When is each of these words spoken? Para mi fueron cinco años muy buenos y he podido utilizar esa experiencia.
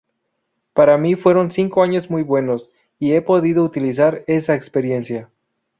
Para 0.73 0.97
mi 0.97 1.13
fueron 1.13 1.51
cinco 1.51 1.83
años 1.83 2.09
muy 2.09 2.23
buenos 2.23 2.71
y 2.97 3.13
he 3.13 3.21
podido 3.21 3.63
utilizar 3.63 4.23
esa 4.25 4.55
experiencia. 4.55 5.29